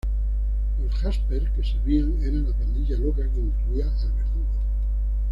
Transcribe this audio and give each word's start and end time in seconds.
Los 0.81 0.95
Jaspers 0.99 1.51
que 1.51 1.63
servían 1.63 2.17
eran 2.23 2.49
la 2.49 2.55
pandilla 2.57 2.97
loca 2.97 3.21
que 3.21 3.39
incluía 3.39 3.85
al 3.85 4.11
Verdugo. 4.13 4.59